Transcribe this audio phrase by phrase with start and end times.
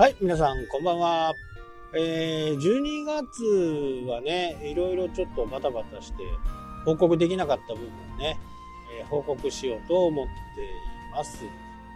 [0.00, 1.34] はい、皆さん、こんばんは。
[1.94, 6.22] えー、12月はね、いろいろちょっとバタバタして、
[6.86, 8.38] 報告できなかった部分をね、
[8.98, 10.34] えー、報告しようと思ってい
[11.12, 11.44] ます。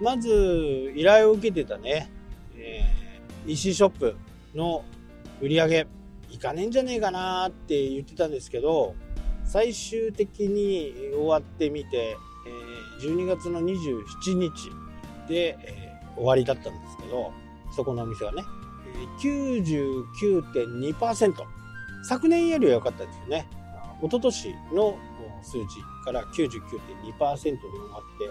[0.03, 2.11] まず、依頼を受けてたね、
[2.59, 4.15] えー、EC ショップ
[4.55, 4.85] の
[5.41, 5.87] 売り上げ、
[6.29, 8.95] いかねえんじゃねえかなって言ってたんですけど、
[9.47, 12.19] 最終的に終わってみて、
[13.01, 14.53] え、12月の27日
[15.27, 17.33] で、え、終わりだったんですけど、
[17.75, 18.45] そこのお店はね、
[19.21, 21.35] 99.2%。
[22.07, 23.49] 昨年よりは良かったですよね。
[24.01, 24.97] 一昨年の
[25.43, 25.67] 数字
[26.05, 26.49] から99.2%で終
[27.17, 27.21] わっ
[28.19, 28.31] て、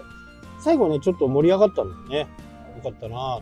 [0.58, 2.28] 最後ね、ちょっと盛り上がったんでね、
[2.76, 3.40] 良かったな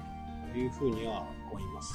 [0.52, 1.94] というふうには思います。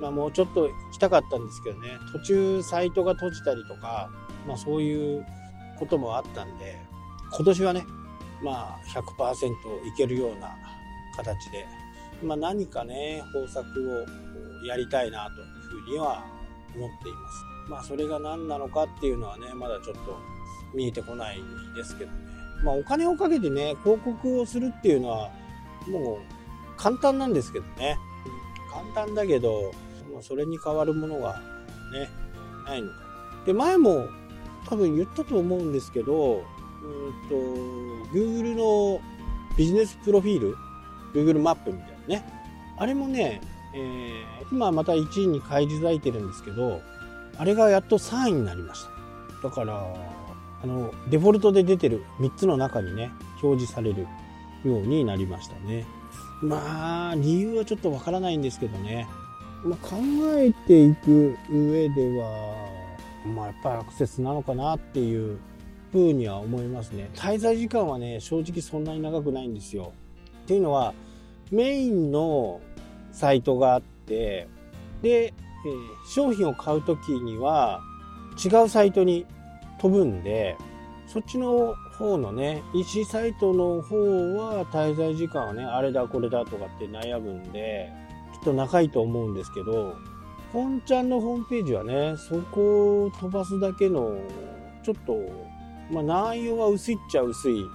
[0.00, 4.10] まあもうちょっと行きたかったんですけどね、途中サイトが閉じたりとか、
[4.46, 5.26] まあそういう
[5.78, 6.78] こともあったんで、
[7.34, 7.84] 今年はね、
[8.42, 10.56] まあ100%いけるような
[11.16, 11.66] 形で
[12.22, 14.06] まあ、何かね方策を
[14.66, 16.24] やりたいなというふうには
[16.74, 17.44] 思っています。
[17.68, 20.18] まあそれが何なのかっていうのはねまだちょっと
[20.74, 21.40] 見えてこない
[21.76, 22.16] ですけどね。
[22.64, 25.30] まあお金をかけてね広告をするっていうのは
[25.88, 26.18] もう
[26.76, 27.96] 簡単なんですけどね。
[28.94, 29.72] 簡単だけど、
[30.12, 31.40] まあ、それに代わるものが
[31.92, 32.08] ね
[32.66, 32.94] ないのか。
[33.46, 34.08] で前も
[34.68, 36.44] 多分言ったと思うんですけど、
[36.82, 37.34] うんと
[38.14, 39.00] Google の
[39.56, 40.56] ビジネスプロフィール
[41.14, 42.24] Google マップみたいなね。
[42.78, 43.40] あれもね、
[43.74, 46.80] えー、今また1位に返り咲いてるんですけど
[47.36, 48.84] あれがやっと3位になりまし
[49.40, 49.48] た。
[49.48, 49.84] だから
[50.62, 53.10] あのデフォルトで出てる3つの中にね
[53.42, 54.06] 表示される
[54.64, 55.84] ようになりましたね。
[56.40, 59.08] まあ理由はちょっとわからないんですけどね、
[59.64, 59.96] まあ、考
[60.36, 62.68] えていく上では
[63.26, 65.38] まあやっぱりアクセスなのかなっていう
[65.92, 67.10] ふうには思いますね。
[67.14, 69.92] 滞在時間はね正直そんなに長くないんですよ。
[70.42, 70.94] っていうのは
[71.50, 72.60] メインの
[73.12, 74.48] サイトがあって
[75.02, 77.80] で、えー、商品を買う時には
[78.42, 79.26] 違うサイトに
[79.78, 80.56] 飛ぶんで
[81.06, 83.96] そっちの方のね EC サイトの方
[84.36, 87.92] は滞在時間はねあれだこれだとかって悩むんで
[88.32, 89.96] ちょっと長いと思うんですけど
[90.52, 94.16] 本ちゃんのホームページはねそこを飛ばすだけの
[94.82, 95.16] ちょっと、
[95.90, 97.68] まあ、内容は薄いっちゃ薄いよ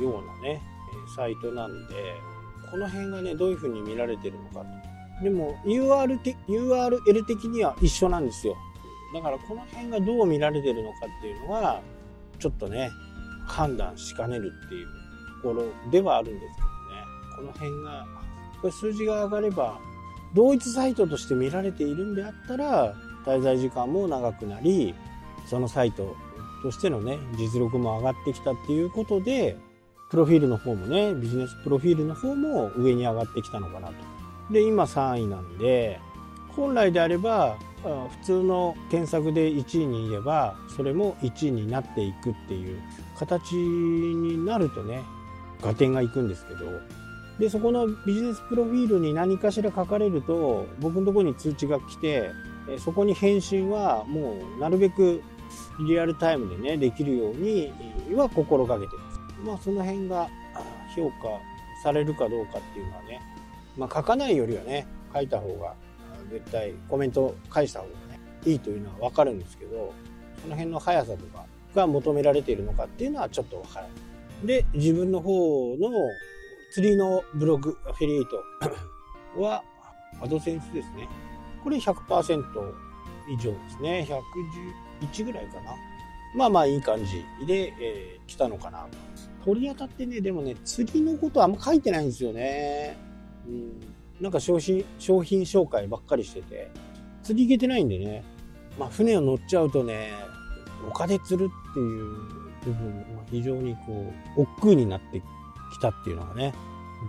[0.00, 0.62] うなね
[1.14, 1.94] サイトなんで
[2.70, 5.22] この辺がねどういう風に見られてるのかと。
[5.22, 8.56] でも URL, て URL 的には一緒なんですよ。
[9.14, 11.80] だからこの辺がどう見られてるのかっていうのは
[12.38, 12.90] ちょっとね
[13.46, 14.86] 判断しかねるっていう
[15.42, 16.72] ところではあるんですけどね。
[17.36, 18.06] この辺が
[18.60, 19.78] これ数字が上がれば
[20.34, 24.94] 同一サイトとして見られているんであったら滞在時間も長くなり
[25.46, 26.16] そのサイト
[26.62, 29.56] としてのね実力も上がってきたっていうことで
[30.08, 33.94] プロフィールの方もね、ビジネスプロフィールの方も上に上がってきたのかなと。
[34.52, 36.00] で、今3位なんで、
[36.50, 42.80] 本来であれば、普通の検索で1位にいれば、それも1位になっていくっていう
[43.18, 45.02] 形になるとね、
[45.62, 46.60] 合点がいくんですけど、
[47.38, 52.30] で、そこのビジネスプロフィールに何かしら書かれると、僕のところに通知が来て、
[52.78, 55.22] そこに返信はもうなるべく
[55.86, 57.72] リアルタイムでね、できるように
[58.14, 59.02] は心がけてる。
[59.44, 60.28] まあその辺が
[60.94, 61.40] 評価
[61.82, 63.20] されるかどうかっていうのはね、
[63.76, 65.74] まあ書かないよりはね、書いた方が
[66.30, 69.92] 絶対コメント返した方がね、いいというのはわかるんですけど、
[70.42, 71.44] その辺の速さとか
[71.74, 74.46] が求められているのかっていうのはちょっとわからない。
[74.46, 75.90] で、自分の方の
[76.72, 78.24] 釣りのブログ、アフィリエイ
[79.34, 79.62] ト は、
[80.20, 81.08] アドセンスですね。
[81.62, 82.42] これ100%
[83.28, 84.06] 以上ですね。
[85.10, 85.74] 111ぐらいかな。
[86.34, 88.86] まあまあいい感じで、えー、来たのかな。
[89.44, 92.96] 取り当たってね、でもね、釣りのことあんま書いてないんですよね。
[93.46, 93.80] うん。
[94.20, 96.70] なんか商品、商品紹介ばっかりしてて、
[97.22, 98.24] 釣り行けてないんでね。
[98.78, 100.10] まあ船を乗っちゃうとね、
[100.88, 106.54] 丘で釣るっていう部分、まあ、非常にこう、億劫になってきたっていうのがね、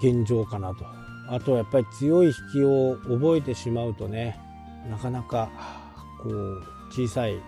[0.01, 0.85] 現状かなと。
[1.29, 4.39] あとはやっぱり強い引きを覚えてしまうとね、
[4.89, 5.49] なかなか、
[6.21, 7.41] こう、小さい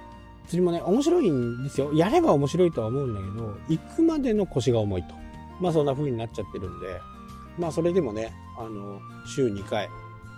[0.50, 1.94] 釣りもね、面白いんですよ。
[1.94, 5.14] やれば面白いとは思うんだけど、行くまでの腰が重いと。
[5.62, 7.00] まあそんな風になっちゃってるんで、
[7.60, 9.88] まあそれでもね、あの、週2回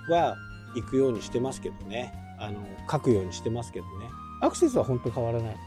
[0.09, 0.35] は
[0.75, 2.13] 行くようにしてますけどね。
[2.37, 2.59] あの、
[2.89, 4.09] 書くようにしてますけどね。
[4.41, 5.55] アクセスは本当変わらない。
[5.55, 5.57] ず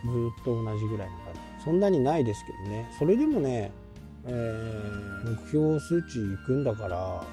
[0.42, 1.40] っと同じぐらいの感じ。
[1.64, 2.90] そんなにないですけどね。
[2.98, 3.72] それでもね、
[4.26, 7.24] えー、目標数値行くんだから、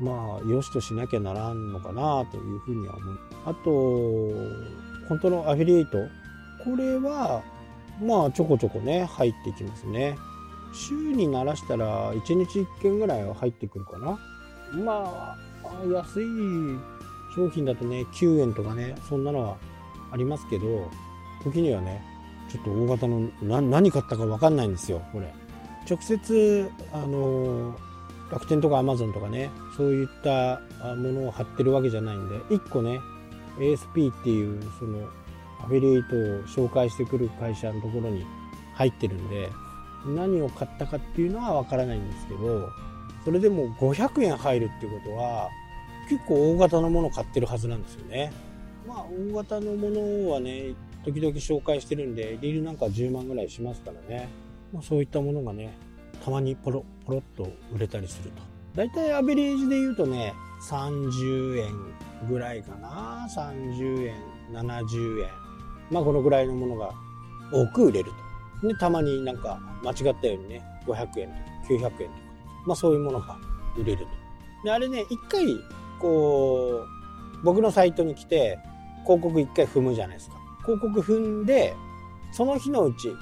[0.00, 3.18] まあ、よしとしなきゃならんのかなというふうには思う。
[3.46, 5.98] あと、本当のアフィリエイト
[6.64, 7.42] これは、
[8.00, 10.16] まあ、ちょこちょこね、入ってきますね。
[10.72, 14.18] 週にならしたら、1日1件ぐらいは入ってくるかな。
[14.84, 15.36] まあ、
[15.92, 16.26] 安い
[17.34, 19.56] 商品だとね、9円とかね、そんなのは
[20.10, 20.88] ありますけど、
[21.44, 22.02] 時にはね、
[22.50, 25.32] ちょっと大型の何買ったか分かんないんですよ、これ。
[25.88, 27.74] 直接、あの
[28.30, 30.60] 楽天とかアマゾンとかね、そういった
[30.96, 33.00] ものを貼ってるわけじゃないんで、1個ね、
[33.58, 35.06] ASP っていう、その、
[35.62, 38.24] アフィリエイトを紹介してくる会社のところに
[38.74, 39.48] 入ってるんで、
[40.06, 42.68] 何を買ったかっていうのは分からないんですけど、
[43.24, 45.48] それでも500円入るっていうことは、
[46.08, 48.32] 結構大型のもの買ってるはずなんですよね。
[48.86, 50.74] まあ、大型のものはね、
[51.04, 54.28] 時々紹介してるんで、リールなんか10万ぐらいしますからね。
[54.72, 55.72] まあ、そういったものがね、
[56.24, 58.42] たまにポロポロっと売れたりすると。
[58.74, 60.34] だいたいアベレージで言うとね、
[60.68, 63.26] 30円ぐらいかな。
[63.28, 64.16] 30円、
[64.52, 65.41] 70円。
[65.92, 66.92] まあ、このぐらいのものが
[67.52, 68.10] 多く売れる
[68.62, 68.68] と。
[68.68, 72.08] で、たまになんか間違ったようにね、500円とか900円とか、
[72.66, 73.36] まあそういうものが
[73.76, 74.06] 売れると。
[74.64, 75.46] で、あれね、一回
[76.00, 78.58] こう、僕のサイトに来て、
[79.04, 80.36] 広告一回踏むじゃないですか。
[80.64, 81.74] 広告踏んで、
[82.32, 83.12] その日のうち、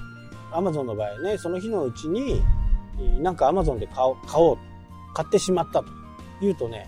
[0.51, 2.41] アマゾンの場合ね、その日のうちに、
[3.19, 4.57] なんかアマゾンで買おう、買おう、
[5.13, 5.85] 買ってしまったと
[6.41, 6.87] 言うとね、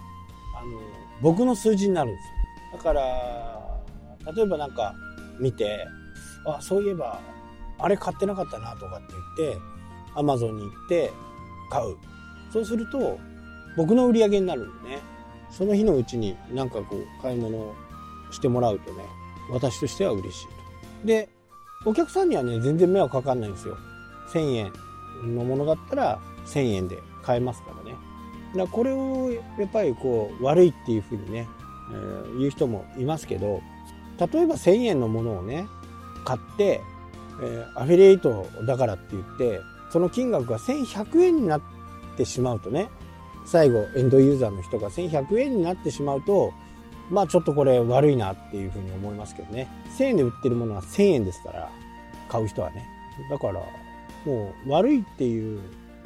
[0.58, 0.80] あの、
[1.22, 2.28] 僕の数字になるんです
[2.74, 2.78] よ。
[2.78, 4.94] だから、例えばなんか
[5.40, 5.88] 見て、
[6.46, 7.20] あ、そういえば、
[7.80, 9.62] あれ買ってなかったなとかって言って、
[10.16, 11.12] アマゾンに行って
[11.70, 11.96] 買う。
[12.52, 13.20] そうすると、
[13.76, 15.14] 僕の売り上げになるんでね。
[15.54, 17.76] その日のうちになんかこう買い物を
[18.32, 19.04] してもらうとね
[19.52, 20.52] 私としては嬉しいと
[21.06, 21.30] で
[21.86, 23.78] お客さんにはね全然迷惑かかんないんですよ
[24.34, 24.74] 1000円
[25.36, 27.98] のものだったら1000円で買えますからねだか
[28.56, 31.48] らこれをやっぱりこう悪いっていうふうにね、
[31.92, 33.62] えー、言う人もいますけど
[34.20, 35.68] 例えば1000円のものをね
[36.26, 36.82] 買って、
[37.42, 39.62] えー、アフィリエイトだからって言って
[39.92, 41.62] その金額が1100円になっ
[42.18, 42.90] てしまうとね
[43.46, 46.54] 最後エンドユーザーの人が1100円になってしまうと
[47.10, 49.68] まあちょっとこれ悪いなっていうふうに思いますけどね。
[49.98, 51.70] 1000円で売ってるものは1000円ですから
[52.30, 52.88] 買う人はね。
[53.30, 53.62] だから
[54.26, 55.60] もう悪いっていう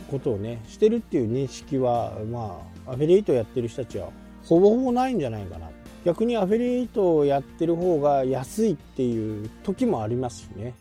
[0.10, 4.10] ことをねしてるっていう認識はまあアフィリエイトやってる人たちは
[4.46, 5.68] ほぼほぼないんじゃないかな
[6.08, 10.74] 逆にアフィリエイトをやってる方が安いっていう時もありますしね。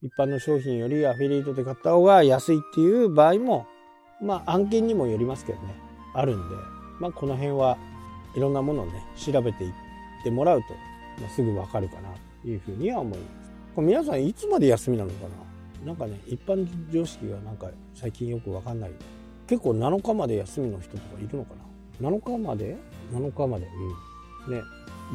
[0.00, 3.66] 一般の商品よりアフィリエイトで買った方が安いっていう場合も
[4.22, 5.74] まあ案件にもよりますけどね。
[6.14, 6.56] あるんで、
[6.98, 7.76] まあ、この辺は
[8.34, 9.72] いろんなものをね調べていっ
[10.24, 10.68] てもらうと、
[11.20, 12.08] まあ、すぐわかるかな
[12.42, 13.52] というふうには思います。
[13.74, 15.26] これ皆さんいつまで休みなのか
[15.84, 15.88] な？
[15.88, 18.90] なんかね一般常識がなんか最近よくわかんない。
[19.46, 21.50] 結構7日まで休みの人とかいるのか
[22.00, 22.78] な？7日まで
[23.12, 23.66] ？7日まで？
[23.66, 24.09] うん。
[24.48, 24.62] ね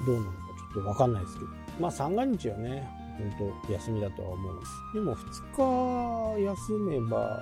[0.06, 0.38] どうなのか
[0.74, 1.48] ちょっとわかんないですけど
[1.80, 2.88] まあ三が日はね
[3.18, 7.40] 本当休みだとは思うんですでも2日休めば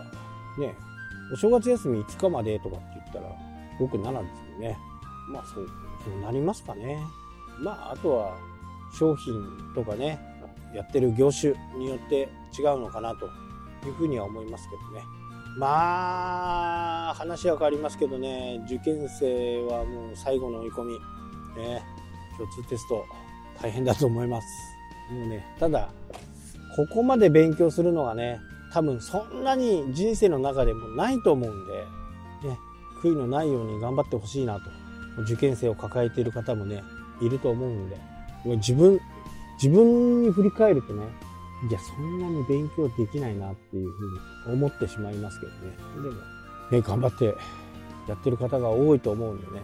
[0.60, 0.76] ね
[1.32, 3.36] お正月休み5日までとかって言ったら、
[3.80, 4.78] ごく7ですよね。
[5.30, 5.68] まあそう、
[6.04, 7.00] そうなりますかね。
[7.60, 8.38] まああとは
[8.98, 9.34] 商品
[9.74, 10.20] とかね、
[10.76, 13.26] やってる業種によって違うのかなと
[13.88, 15.04] いうふうには思いますけどね。
[15.56, 21.00] まあ、話は変わりますけどね、受験生はもう最後の追い込み、
[21.56, 21.84] ね、
[22.38, 23.06] 共通テスト
[23.62, 24.48] 大変だと思います。
[25.12, 25.90] もうね、ただ、
[26.76, 28.40] ここまで勉強するのがね、
[28.72, 31.74] 多分そんなに人生の中でもないと思うんで、
[32.48, 32.58] ね、
[33.02, 34.62] 悔いのないように頑張ってほしいなと。
[35.22, 36.84] 受験生を抱えている方もね、
[37.22, 37.98] いると思うんで、
[38.58, 39.00] 自分、
[39.62, 41.04] 自分に振り返るとね、
[41.70, 45.78] いや、そんなに勉強できないなっていうふうに思ってしまいますけどね。
[46.02, 46.16] でも、
[46.72, 47.26] ね、頑張って
[48.08, 49.62] やってる方が多いと思うんでね、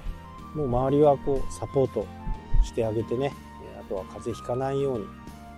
[0.53, 2.06] もう周りはこう、サポート
[2.63, 3.34] してあげてね、
[3.79, 5.06] あとは風邪ひかないように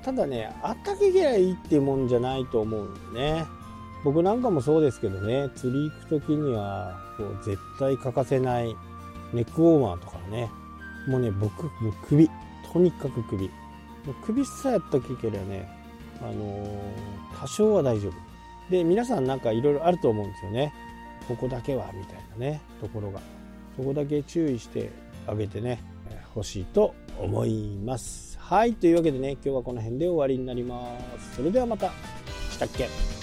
[0.03, 3.45] ただね、あったけりゃいいってもんじゃないと思うんでね。
[4.03, 8.75] 僕なんかもそうですけどね、釣り行く時には、こう絶対欠かせない
[9.31, 10.50] ネックウォーマーとかね、
[11.07, 12.29] もうね、僕、もう首、
[12.74, 13.48] とにかく首。
[13.48, 13.51] も
[14.07, 15.69] う首さえやったけりゃね、
[16.19, 18.13] あのー、多少は大丈夫。
[18.71, 20.74] で、皆さんなんかいろいろあると思うんですよね。
[21.27, 23.19] ここだけは、みたいなね、ところが。
[23.77, 24.89] そこだけ注意して
[25.27, 25.81] あげてね、
[26.35, 28.37] 欲しいと思います。
[28.39, 30.85] はい、というわけでね、今日はこの辺で終わりになりま
[31.19, 31.35] す。
[31.35, 31.91] それではまた。
[32.51, 33.20] したっけ？